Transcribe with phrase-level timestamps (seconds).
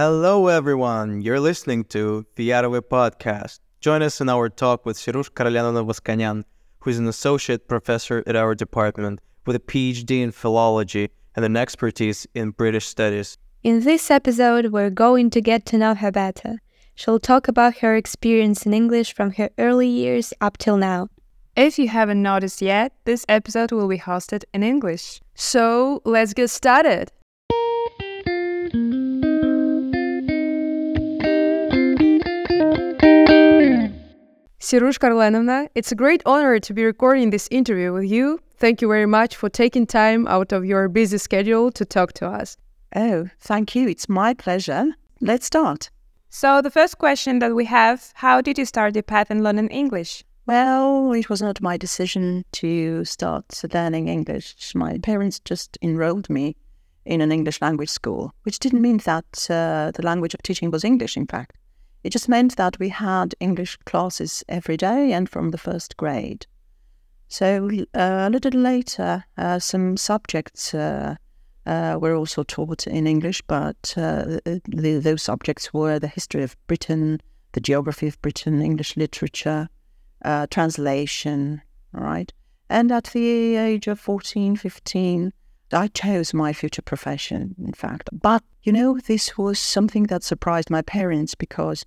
[0.00, 1.22] Hello, everyone.
[1.22, 3.58] You're listening to the Yadaway Podcast.
[3.80, 6.44] Join us in our talk with Sirush Karlenovna Voskanyan,
[6.78, 11.56] who is an associate professor at our department with a PhD in philology and an
[11.56, 13.38] expertise in British studies.
[13.64, 16.60] In this episode, we're going to get to know her better.
[16.94, 21.08] She'll talk about her experience in English from her early years up till now.
[21.56, 25.20] If you haven't noticed yet, this episode will be hosted in English.
[25.34, 27.10] So let's get started.
[34.60, 38.40] Sirush Karlenovna, it's a great honor to be recording this interview with you.
[38.56, 42.26] Thank you very much for taking time out of your busy schedule to talk to
[42.26, 42.56] us.
[42.96, 43.88] Oh, thank you.
[43.88, 44.86] It's my pleasure.
[45.20, 45.90] Let's start.
[46.30, 49.68] So, the first question that we have How did you start the path in learning
[49.68, 50.24] English?
[50.46, 54.74] Well, it was not my decision to start learning English.
[54.74, 56.56] My parents just enrolled me
[57.04, 60.82] in an English language school, which didn't mean that uh, the language of teaching was
[60.82, 61.56] English, in fact.
[62.04, 66.46] It just meant that we had English classes every day and from the first grade.
[67.28, 71.16] So uh, a little later, uh, some subjects uh,
[71.66, 76.56] uh were also taught in English, but uh, the, those subjects were the history of
[76.66, 77.20] Britain,
[77.52, 79.68] the geography of Britain, English literature,
[80.24, 81.60] uh, translation,
[81.92, 82.32] right?
[82.70, 85.32] And at the age of 14, 15,
[85.72, 88.08] I chose my future profession, in fact.
[88.12, 91.84] But, you know, this was something that surprised my parents because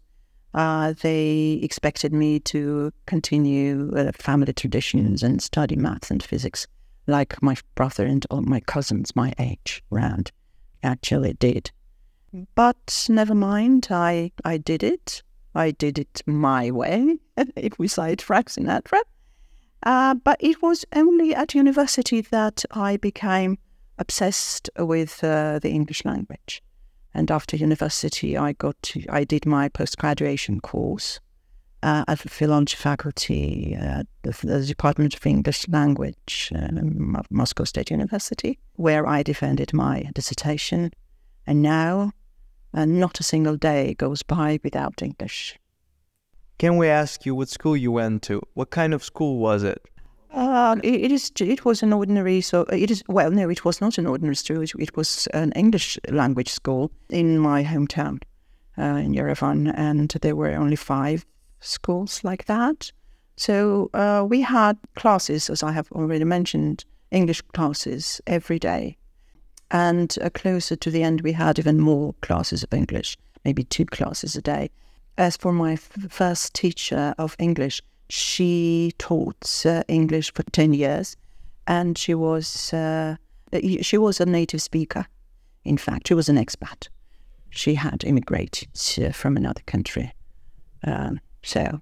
[0.54, 6.68] uh, they expected me to continue uh, family traditions and study maths and physics
[7.08, 10.32] like my brother and all my cousins my age round
[10.84, 11.72] actually did.
[12.56, 15.23] But never mind, I, I did it.
[15.54, 17.18] I did it my way,
[17.56, 19.02] if we say cite Frank Sinatra.
[19.84, 23.58] Uh, but it was only at university that I became
[24.02, 26.62] obsessed with uh, the English language.
[27.14, 31.20] And after university, I got to, I did my post graduation course
[31.84, 37.64] uh, at the philology faculty at the, the, Department of English Language um, of Moscow
[37.64, 40.92] State University, where I defended my dissertation.
[41.48, 42.11] And now,
[42.73, 45.60] uh, not a single day goes by without English.
[46.60, 48.42] Can we ask you what school you went to?
[48.54, 49.82] What kind of school was it?
[50.33, 51.31] Uh, it, it is.
[51.39, 52.42] It was an ordinary.
[52.42, 53.03] So it is.
[53.08, 54.61] Well, no, it was not an ordinary school.
[54.61, 58.21] It was an English language school in my hometown,
[58.77, 61.25] uh, in Yerevan, and there were only five
[61.59, 62.92] schools like that.
[63.36, 68.98] So uh, we had classes, as I have already mentioned, English classes every day,
[69.69, 73.86] and uh, closer to the end, we had even more classes of English, maybe two
[73.86, 74.69] classes a day.
[75.17, 77.81] As for my f- first teacher of English,
[78.11, 81.16] she taught uh, English for 10 years
[81.66, 83.16] and she was uh,
[83.82, 85.05] she was a native speaker.
[85.64, 86.89] In fact, she was an expat.
[87.49, 90.14] She had immigrated uh, from another country.
[90.83, 91.82] Um, so,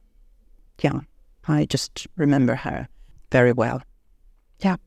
[0.82, 1.00] yeah,
[1.48, 2.88] I just remember her
[3.32, 3.82] very well.
[4.60, 4.78] Yeah.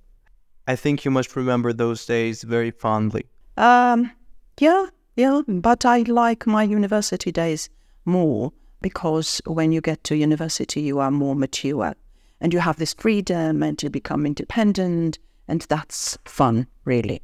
[0.69, 3.26] I think you must remember those days very fondly.
[3.56, 4.12] Um,
[4.60, 4.86] yeah,
[5.16, 7.69] yeah, but I like my university days
[8.04, 11.94] more because when you get to university, you are more mature
[12.43, 17.22] and you have this freedom and you become independent, and that's fun, really.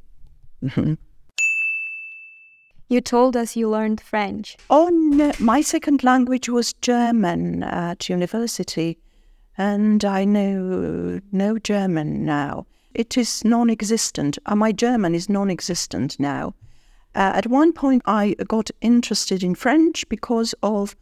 [0.63, 0.95] Mm-hmm.
[2.89, 4.57] You told us you learned French.
[4.71, 8.97] Oh, no, my second language was German at university,
[9.59, 12.67] and I know no German now.
[12.95, 14.39] It is non existent.
[14.47, 16.55] Uh, my German is non existent now.
[17.15, 20.95] Uh, at one point, I got interested in French because of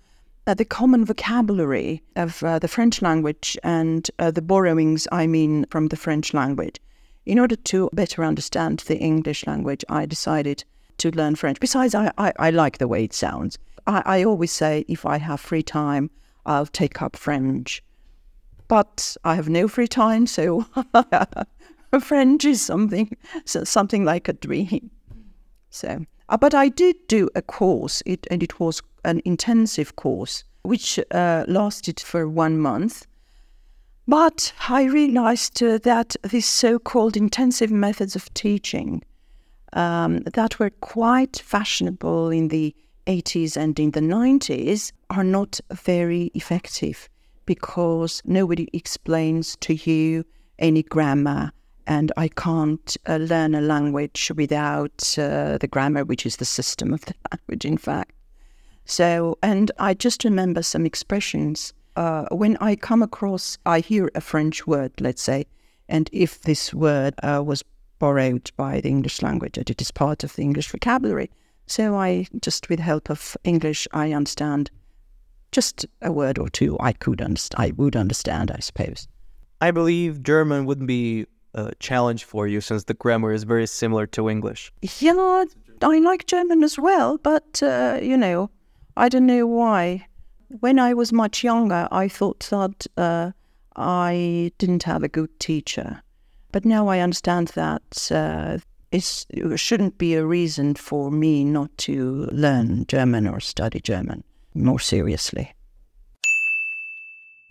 [0.47, 5.67] uh, the common vocabulary of uh, the French language and uh, the borrowings, I mean,
[5.71, 6.77] from the French language.
[7.25, 10.65] In order to better understand the English language, I decided
[10.99, 11.59] to learn French.
[11.59, 13.59] Besides, I, I, I like the way it sounds.
[13.87, 16.11] I, I always say if I have free time,
[16.47, 17.83] I'll take up French.
[18.69, 20.65] But I have no free time, so
[22.01, 24.91] French is something, something like a dream.
[25.71, 30.45] So, uh, but I did do a course, it, and it was an intensive course,
[30.63, 33.07] which uh, lasted for one month.
[34.09, 39.03] But I realized uh, that these so called intensive methods of teaching
[39.73, 42.75] um, that were quite fashionable in the
[43.07, 47.09] 80s and in the 90s are not very effective
[47.47, 50.25] because nobody explains to you
[50.59, 51.53] any grammar
[51.87, 56.93] and I can't uh, learn a language without uh, the grammar, which is the system
[56.93, 58.13] of the language, in fact.
[58.87, 61.75] So, and I just remember some expressions.
[61.97, 65.47] Uh, when I come across, I hear a French word, let's say,
[65.89, 67.65] and if this word uh, was
[67.99, 71.31] borrowed by the English language, it is part of the English vocabulary,
[71.67, 74.71] So I just, with the help of English, I understand
[75.51, 76.77] just a word or two.
[76.79, 77.61] I could understand.
[77.61, 79.09] I would understand, I suppose.
[79.61, 84.07] I believe German wouldn't be a challenge for you since the grammar is very similar
[84.09, 84.71] to English.
[85.01, 85.45] Yeah,
[85.83, 88.51] I like German as well, but uh, you know,
[88.97, 90.07] I don't know why.
[90.61, 93.33] When I was much younger, I thought that uh,
[93.77, 96.03] I didn't have a good teacher.
[96.53, 98.59] But now I understand that uh,
[98.91, 99.27] it
[99.57, 105.53] shouldn't be a reason for me not to learn German or study German more seriously.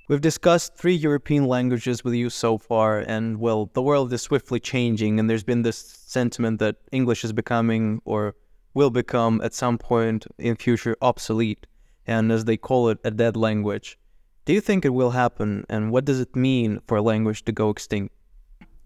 [0.08, 4.60] We've discussed three European languages with you so far, and well, the world is swiftly
[4.60, 8.36] changing, and there's been this sentiment that English is becoming or
[8.76, 11.66] will become at some point in future obsolete,
[12.06, 13.98] and as they call it, a dead language.
[14.44, 17.52] Do you think it will happen, and what does it mean for a language to
[17.52, 18.14] go extinct?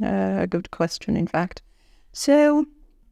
[0.01, 1.61] A uh, good question, in fact.
[2.13, 2.65] So,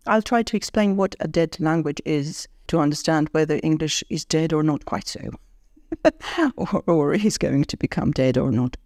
[0.05, 4.53] I'll try to explain what a dead language is to understand whether English is dead
[4.53, 5.31] or not quite so.
[6.57, 8.77] or, or is going to become dead or not.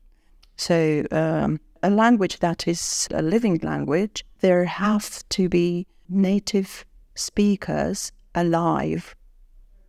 [0.56, 6.86] So, um, a language that is a living language, there have to be native
[7.16, 9.16] speakers alive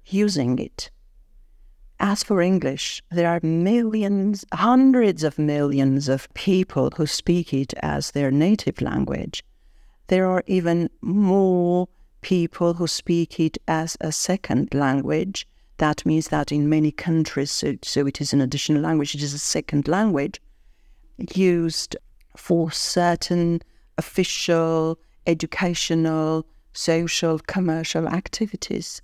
[0.07, 0.91] using it.
[2.01, 8.11] As for English, there are millions, hundreds of millions of people who speak it as
[8.11, 9.45] their native language.
[10.09, 11.89] There are even more
[12.21, 15.47] people who speak it as a second language
[15.83, 19.35] that means that in many countries, so, so it is an additional language, it is
[19.35, 20.41] a second language
[21.35, 21.97] used
[22.37, 23.61] for certain
[23.99, 24.97] official,
[25.27, 29.03] educational, social, commercial activities.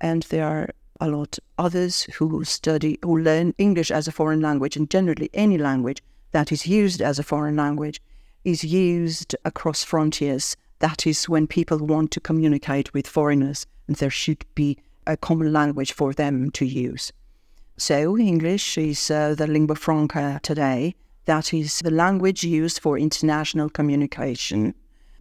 [0.00, 0.70] And there are
[1.00, 5.58] a lot others who study, who learn English as a foreign language, and generally any
[5.58, 8.00] language that is used as a foreign language
[8.44, 10.56] is used across frontiers.
[10.78, 15.52] That is when people want to communicate with foreigners, and there should be a common
[15.52, 17.12] language for them to use.
[17.76, 20.94] So, English is uh, the lingua franca today.
[21.24, 24.74] That is the language used for international communication.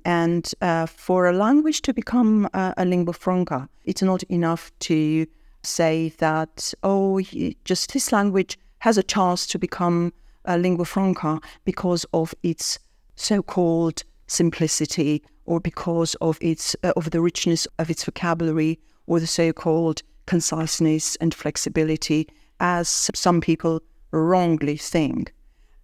[0.05, 5.27] And uh, for a language to become uh, a lingua franca, it's not enough to
[5.63, 7.21] say that, oh,
[7.65, 10.11] just this language has a chance to become
[10.45, 12.79] a lingua franca because of its
[13.15, 19.19] so called simplicity or because of its uh, of the richness of its vocabulary or
[19.19, 22.27] the so called conciseness and flexibility,
[22.59, 23.81] as some people
[24.11, 25.33] wrongly think.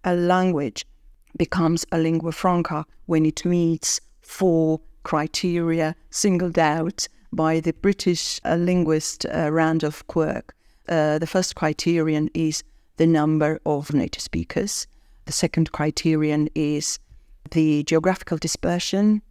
[0.04, 0.86] A language
[1.36, 8.54] becomes a lingua franca when it meets four criteria singled out by the British uh,
[8.54, 10.54] linguist uh, Randolph Quirk.
[10.88, 12.62] Uh, the first criterion is
[12.96, 14.86] the number of native speakers.
[15.26, 16.98] The second criterion is
[17.50, 19.22] the geographical dispersion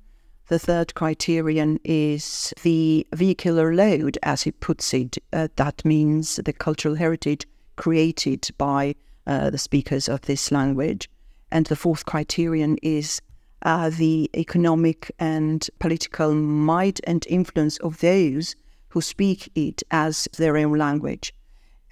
[0.47, 5.17] the third criterion is the vehicular load, as he puts it.
[5.33, 7.45] Uh, that means the cultural heritage
[7.75, 8.95] created by
[9.25, 11.09] uh, the speakers of this language.
[11.51, 13.21] And the fourth criterion is
[13.63, 18.56] uh, the economic and political might and influence of those
[18.89, 21.33] who speak it as their own language.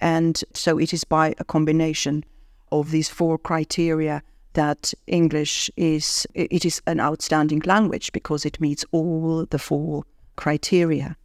[0.00, 2.24] And so it is by a combination
[2.72, 4.22] of these four criteria
[4.52, 10.04] that English is it is an outstanding language because it meets all the four
[10.36, 11.16] criteria.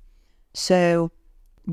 [0.53, 1.11] So,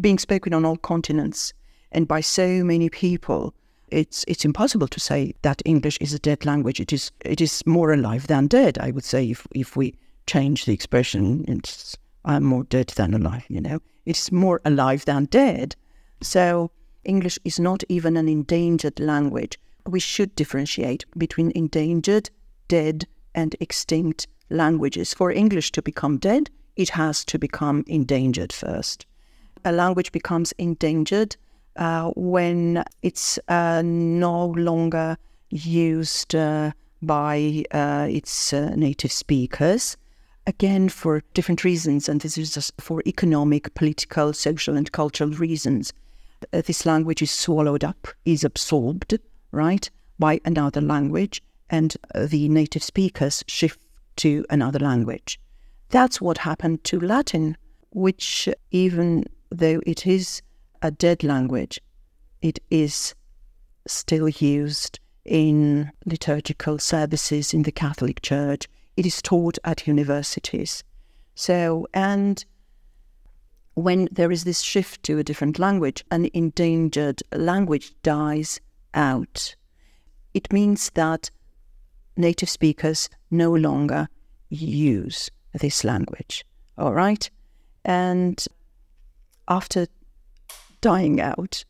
[0.01, 1.53] being spoken on all continents
[1.91, 3.55] and by so many people,
[3.91, 6.81] it's it's impossible to say that English is a dead language.
[6.81, 8.79] It is it is more alive than dead.
[8.79, 9.95] I would say if if we
[10.27, 13.45] change the expression, it's I'm more dead than alive.
[13.49, 15.77] You know, it's more alive than dead.
[16.23, 16.71] So
[17.05, 22.31] English is not even an endangered language we should differentiate between endangered,
[22.69, 25.15] dead, and extinct languages.
[25.15, 29.07] For English to become dead, it has to become endangered first.
[29.65, 31.37] A language becomes endangered
[31.79, 35.17] uh, when it's uh, no longer
[35.51, 39.97] used uh, by uh, its native speakers.
[40.47, 45.93] Again, for different reasons, and this is for economic, political, social, and cultural reasons.
[46.51, 49.19] This language is swallowed up, is absorbed
[49.53, 53.79] right, by another language, and the native speakers shift
[54.17, 55.39] to another language.
[55.91, 57.57] That's what happened to Latin,
[57.91, 60.43] which, even though it is
[60.83, 61.81] a dead language,
[62.43, 63.15] it is
[63.87, 68.67] still used in liturgical services in the Catholic Church.
[68.97, 70.83] It is taught at universities.
[71.35, 72.45] So, and
[73.75, 78.61] when there is this shift to a different language, an endangered language dies
[78.95, 79.55] out.
[80.35, 81.31] It means that
[82.17, 84.09] native speakers no longer
[84.49, 86.45] use this language.
[86.77, 87.31] All right?
[87.85, 88.45] And
[89.49, 89.87] after
[90.81, 91.65] dying out,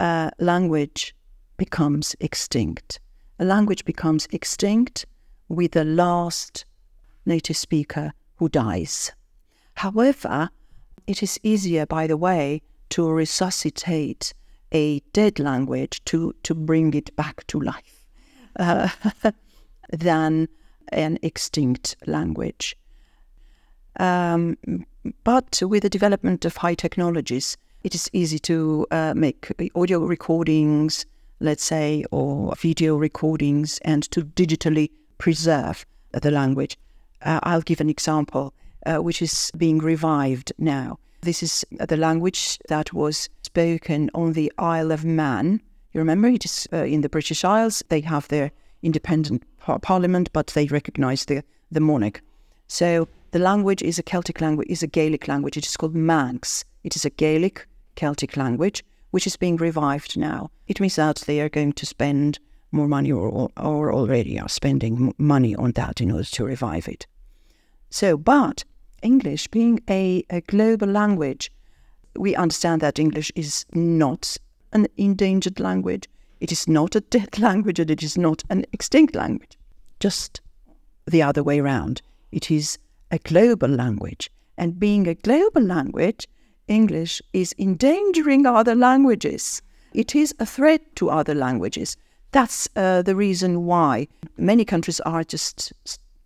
[0.00, 1.14] a language
[1.56, 3.00] becomes extinct.
[3.38, 5.06] A language becomes extinct
[5.48, 6.64] with the last
[7.26, 9.12] native speaker who dies.
[9.74, 10.50] However,
[11.06, 14.32] it is easier, by the way, to resuscitate
[14.72, 18.06] a dead language to, to bring it back to life
[18.58, 18.88] uh,
[19.90, 20.48] than
[20.88, 22.76] an extinct language.
[23.98, 24.56] Um,
[25.22, 31.04] but with the development of high technologies, it is easy to uh, make audio recordings,
[31.40, 36.78] let's say, or video recordings, and to digitally preserve the language.
[37.22, 38.54] Uh, I'll give an example,
[38.86, 40.98] uh, which is being revived now.
[41.20, 45.60] This is the language that was spoken on the Isle of Man.
[45.92, 47.84] You remember, it is uh, in the British Isles.
[47.90, 48.50] They have their
[48.82, 52.22] independent par- parliament, but they recognize the, the monarch.
[52.66, 55.58] So the language is a Celtic language, is a Gaelic language.
[55.58, 56.64] It is called Manx.
[56.82, 60.50] It is a Gaelic Celtic language, which is being revived now.
[60.66, 62.38] It means that they are going to spend
[62.72, 67.06] more money or, or already are spending money on that in order to revive it.
[67.90, 68.64] So, but
[69.02, 71.52] English being a, a global language,
[72.16, 74.36] we understand that English is not
[74.72, 76.08] an endangered language.
[76.40, 79.56] It is not a dead language and it is not an extinct language.
[80.00, 80.40] Just
[81.06, 82.02] the other way around.
[82.32, 82.78] It is
[83.10, 84.30] a global language.
[84.56, 86.26] And being a global language,
[86.68, 89.62] English is endangering other languages.
[89.92, 91.96] It is a threat to other languages.
[92.32, 95.72] That's uh, the reason why many countries are just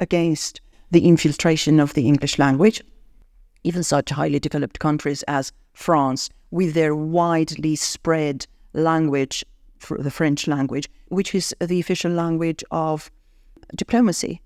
[0.00, 2.83] against the infiltration of the English language.
[3.64, 9.45] Even such highly developed countries as France, with their widely spread language,
[9.90, 13.11] the French language, which is the official language of
[13.76, 14.40] diplomacy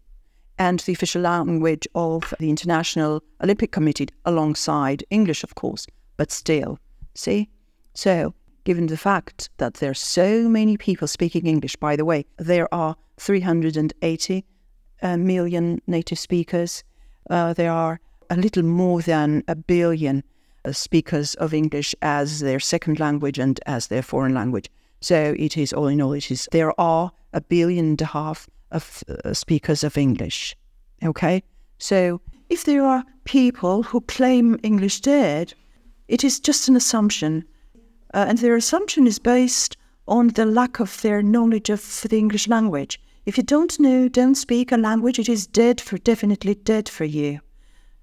[0.63, 6.79] and the official language of the International Olympic Committee, alongside English, of course, but still.
[7.15, 7.49] See?
[7.95, 12.25] So, given the fact that there are so many people speaking English, by the way,
[12.37, 14.45] there are 380
[15.03, 16.85] uh, million native speakers.
[17.29, 17.99] Uh, there are
[18.31, 20.23] a little more than a billion
[20.65, 24.71] uh, speakers of English as their second language and as their foreign language.
[25.01, 28.49] So it is all in all, it is there are a billion and a half
[28.73, 30.57] of uh, speakers of English.
[31.05, 31.43] Okay,
[31.79, 35.55] so if there are people who claim English dead,
[36.09, 37.45] it is just an assumption,
[38.15, 39.77] uh, and their assumption is based
[40.07, 43.01] on the lack of their knowledge of the English language.
[43.25, 47.05] If you don't know, don't speak a language, it is dead for definitely dead for
[47.05, 47.41] you.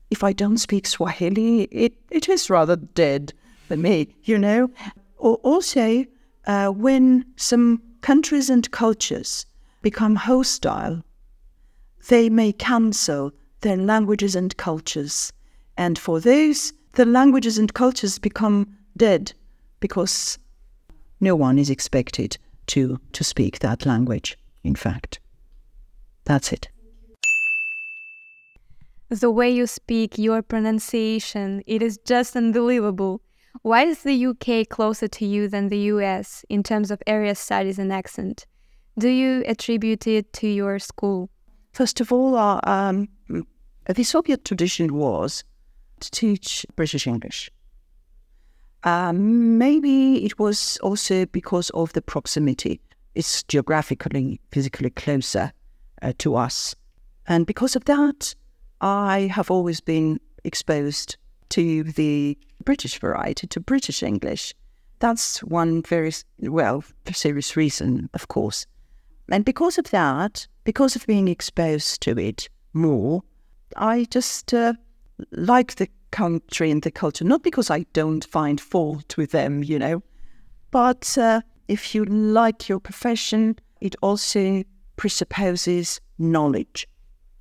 [0.10, 3.34] If I don't speak Swahili, it, it is rather dead
[3.68, 4.72] for me, you know.
[5.18, 6.06] Also,
[6.48, 9.46] uh, when some countries and cultures
[9.82, 11.04] become hostile,
[12.08, 13.32] they may cancel
[13.62, 15.34] their languages and cultures.
[15.78, 19.34] And for those, the languages and cultures become dead
[19.80, 20.38] because
[21.20, 25.20] no one is expected to, to speak that language in fact.
[26.26, 26.70] That's it.
[29.10, 33.22] The way you speak, your pronunciation, it is just unbelievable.
[33.64, 37.80] Why is the UK closer to you than the US in terms of area studies
[37.80, 38.46] and accent?
[39.00, 41.30] Do you attribute it to your school?
[41.72, 43.08] First of all, uh, um,
[43.88, 45.46] the Soviet tradition was
[46.02, 47.50] to teach British English.
[48.84, 52.82] Uh, maybe it was also because of the proximity
[53.16, 55.52] It's geographically, physically closer
[56.02, 56.76] uh, to us.
[57.26, 58.36] And because of that,
[58.82, 61.18] I have always been exposed
[61.50, 64.54] to the British variety, to British English.
[65.00, 68.66] That's one very, well, serious reason, of course.
[69.32, 73.22] And because of that, because of being exposed to it more,
[73.76, 74.74] I just uh,
[75.32, 79.78] like the country and the culture, not because I don't find fault with them, you
[79.78, 80.02] know,
[80.72, 84.64] but uh, if you like your profession, it also
[84.96, 86.88] presupposes knowledge.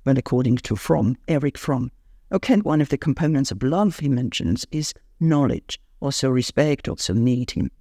[0.05, 1.91] Well, according to Fromm, Erich Fromm.
[2.31, 7.71] Okay, one of the components of love he mentions is knowledge, also respect, also needing.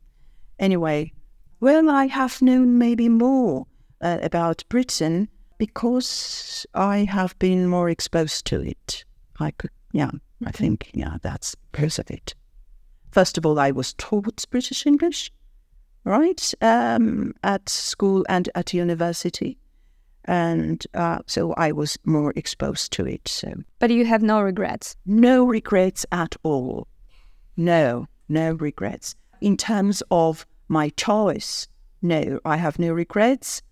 [0.59, 1.13] Anyway,
[1.61, 3.67] well, I have known maybe more
[4.01, 5.29] uh, about Britain
[5.59, 9.05] because I have been more exposed to it.
[9.41, 10.11] I could, yeah,
[10.45, 12.35] I think, yeah, that's because of it.
[13.11, 15.33] First of all, I was taught British English
[16.05, 19.59] right, um, at school and at university.
[20.25, 23.29] And uh, so I was more exposed to it.
[23.29, 23.53] So.
[23.79, 24.97] But you have no regrets?
[25.07, 26.87] No regrets at all.
[27.57, 29.15] No, no regrets.
[29.41, 31.67] In terms of my choice,
[32.03, 33.63] no, I have no regrets.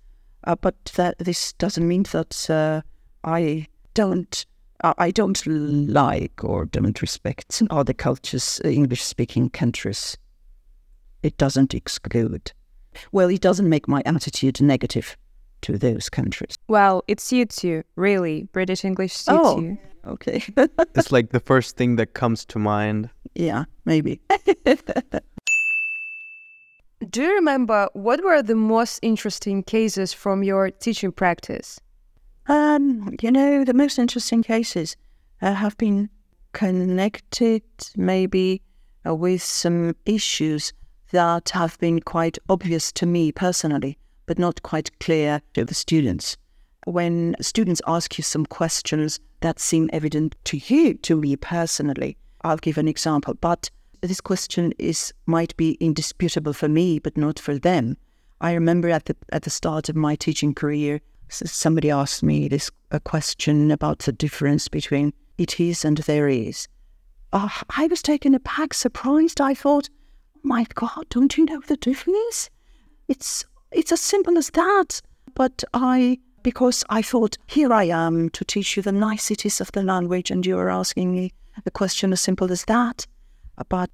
[0.47, 2.81] Uh, but that this doesn't mean that uh,
[3.25, 4.47] I don't
[4.85, 10.17] I I don't like or don't respect other cultures, English speaking countries.
[11.23, 12.53] It doesn't exclude.
[13.13, 15.17] Well, it doesn't make my attitude negative
[15.63, 16.57] to those countries.
[16.69, 18.45] Well, it suits you, really.
[18.53, 19.61] British English suits Oh.
[19.61, 19.79] you.
[20.07, 20.43] Okay.
[20.95, 23.11] It's like the first thing that comes to mind.
[23.35, 24.21] yeah, maybe.
[27.09, 31.79] Do you remember what were the most interesting cases from your teaching practice?
[32.49, 34.97] Um, you know, the most interesting cases
[35.41, 36.09] uh, have been
[36.53, 37.63] connected
[37.97, 38.61] maybe
[39.07, 40.73] uh, with some issues
[41.13, 46.37] that have been quite obvious to me personally, but not quite clear to the students.
[46.87, 52.57] When students ask you some questions that seem evident to you, to me personally, I'll
[52.57, 53.71] give an example, but
[54.07, 57.97] this question is might be indisputable for me, but not for them.
[58.41, 62.71] I remember at the at the start of my teaching career, somebody asked me this
[62.91, 66.69] a question about the difference between it is and there is.
[67.33, 69.41] Ah, I was taken aback, surprised.
[69.41, 69.91] I thought,
[70.43, 72.51] my God, don't you know the difference?
[73.09, 75.03] It's it's as simple as that.
[75.35, 79.83] But I, because I thought, here I am to teach you the niceties of the
[79.83, 81.33] language, and you are asking me
[81.67, 83.07] a question as simple as that.
[83.69, 83.91] But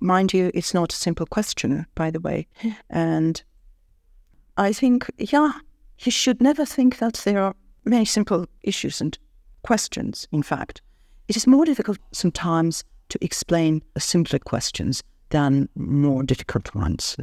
[0.00, 2.46] mind you, it's not a simple question, by the way.
[2.56, 2.70] Hmm.
[2.90, 3.42] And
[4.56, 5.52] I think, yeah,
[5.98, 7.54] you should never think that there are
[7.84, 9.18] many simple issues and
[9.62, 10.82] questions, in fact.
[11.28, 17.16] It is more difficult sometimes to explain simpler questions than more difficult ones.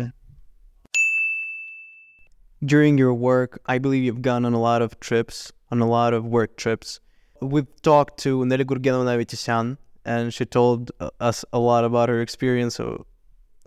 [2.64, 6.14] During your work, I believe you've gone on a lot of trips, on a lot
[6.14, 7.00] of work trips.
[7.42, 9.78] We've talked to Nelly Gurgenovna Avetisyan,
[10.10, 13.06] and she told uh, us a lot about her experience of,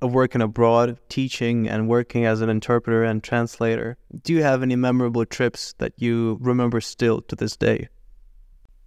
[0.00, 3.96] of working abroad, teaching, and working as an interpreter and translator.
[4.24, 7.88] Do you have any memorable trips that you remember still to this day?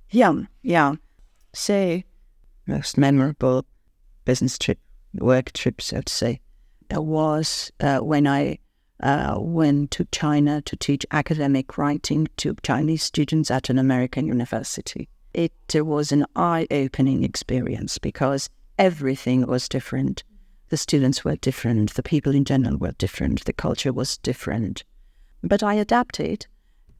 [0.09, 0.33] Yeah,
[0.63, 0.95] yeah.
[1.53, 2.03] Say,
[2.67, 3.65] most memorable
[4.25, 4.79] business trip,
[5.13, 6.41] work trip, so to say,
[6.93, 8.59] uh, was uh, when I
[8.99, 15.07] uh, went to China to teach academic writing to Chinese students at an American university.
[15.35, 15.53] It
[15.85, 20.23] was an eye opening experience because everything was different.
[20.69, 24.85] The students were different, the people in general were different, the culture was different.
[25.43, 26.47] But I adapted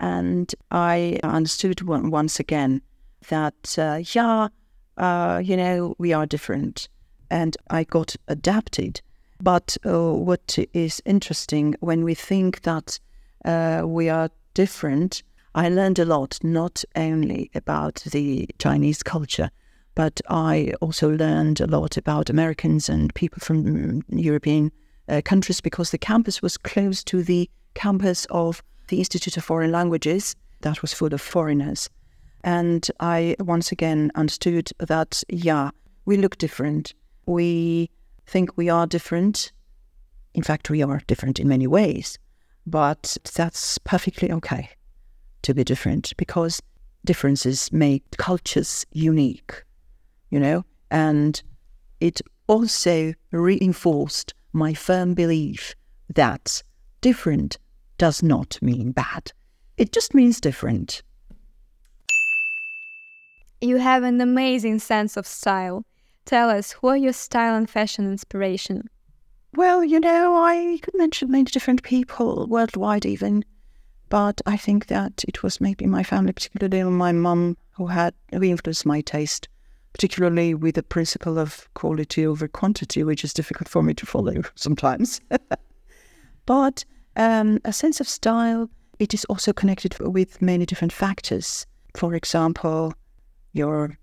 [0.01, 2.81] and I understood once again
[3.29, 4.49] that, uh, yeah,
[4.97, 6.89] uh, you know, we are different.
[7.29, 9.01] And I got adapted.
[9.41, 12.99] But uh, what is interesting when we think that
[13.45, 15.23] uh, we are different,
[15.55, 19.49] I learned a lot, not only about the Chinese culture,
[19.95, 24.73] but I also learned a lot about Americans and people from mm, European
[25.07, 29.71] uh, countries because the campus was close to the campus of the Institute of Foreign
[29.71, 31.89] Languages that was full of foreigners.
[32.43, 35.69] And I once again understood that, yeah,
[36.03, 36.93] we look different.
[37.27, 37.89] We
[38.27, 39.53] think we are different.
[40.33, 42.19] In fact, we are different in many ways,
[42.65, 44.74] but that's perfectly okay
[45.45, 46.61] to be different because
[47.05, 49.63] differences make cultures unique,
[50.29, 50.65] you know?
[50.91, 51.41] And
[51.99, 55.75] it also reinforced my firm belief
[56.13, 56.63] that
[57.01, 57.57] different
[57.97, 59.31] does not mean bad.
[59.77, 61.03] It just means different.
[63.61, 65.85] You have an amazing sense of style.
[66.25, 68.89] Tell us, who are your style and fashion inspiration?
[69.53, 73.45] Well, you know, I could mention many different people, worldwide even,
[74.15, 78.43] but I think that it was maybe my family, particularly my mum, who had who
[78.43, 79.49] influenced my taste,
[79.91, 84.35] particularly with the principle of quality over quantity, which is difficult for me to follow
[84.55, 85.19] sometimes.
[86.45, 86.85] but
[87.17, 91.67] um, a sense of style, it is also connected with many different factors.
[91.93, 92.93] For example,
[93.51, 93.97] your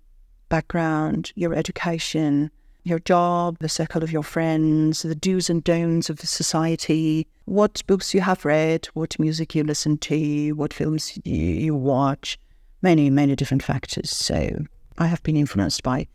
[0.47, 2.51] background, your education,
[2.83, 8.13] your job, the circle of your friends, the do's and don'ts of society, what books
[8.13, 12.37] you have read, what music you listen to, what films you, you watch,
[12.81, 14.09] many, many different factors.
[14.09, 14.65] So
[14.97, 16.07] I have been influenced by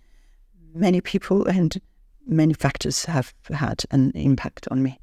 [0.75, 1.81] many people and
[2.27, 4.99] many factors have had an impact on me.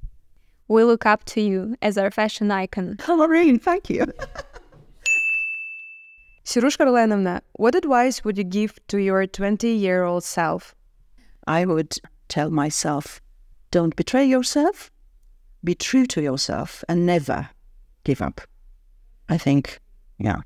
[0.68, 2.98] We look up to you as our fashion icon.
[3.08, 3.58] Oh, really?
[3.58, 4.06] Thank you.
[6.44, 10.76] Sirush Karlenovna, what advice would you give to your 20 year old self?
[11.48, 13.22] I would tell myself,
[13.72, 14.92] don't betray yourself,
[15.64, 17.50] be true to yourself, and never
[18.04, 18.42] give up.
[19.30, 19.80] I think,
[20.18, 20.42] yeah.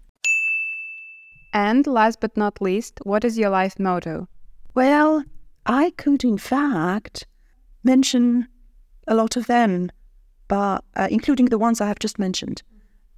[1.54, 4.28] And last but not least, what is your life motto?
[4.76, 5.24] Well,
[5.66, 7.26] I could, in fact,
[7.84, 8.48] mention
[9.08, 9.92] a lot of them,
[10.48, 12.62] but uh, including the ones I have just mentioned.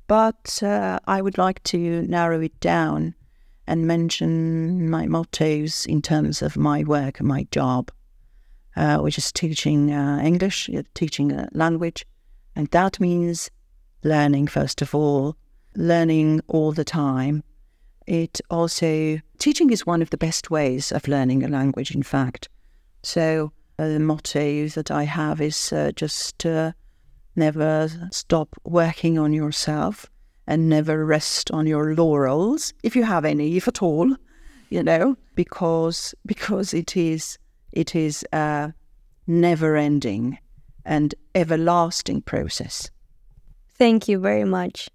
[0.07, 3.15] But uh, I would like to narrow it down
[3.71, 7.89] and mention my mottos in terms of my work and my job,
[8.75, 12.05] uh, which is teaching uh, English, uh, teaching a language.
[12.53, 13.49] And that means
[14.03, 15.37] learning, first of all,
[15.73, 17.45] learning all the time.
[18.07, 22.49] It also, teaching is one of the best ways of learning a language, in fact.
[23.03, 26.73] So uh, the motto that I have is uh, just uh,
[27.37, 30.11] never stop working on yourself
[30.47, 34.15] and never rest on your laurels, if you have any, if at all,
[34.69, 37.37] you know, because because it is
[37.71, 38.73] it is a
[39.27, 40.37] never ending
[40.85, 42.89] and everlasting process.
[43.77, 44.89] Thank you very much.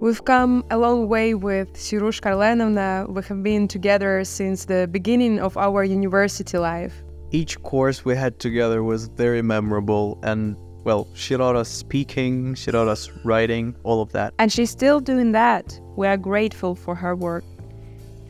[0.00, 3.08] We've come a long way with Sirush Karlenovna.
[3.08, 7.04] We have been together since the beginning of our university life.
[7.30, 12.70] Each course we had together was very memorable and well, she taught us speaking, she
[12.70, 14.34] taught us writing, all of that.
[14.38, 15.78] And she's still doing that.
[15.96, 17.44] We are grateful for her work.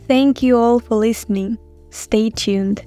[0.09, 1.59] Thank you all for listening.
[1.91, 2.85] Stay tuned.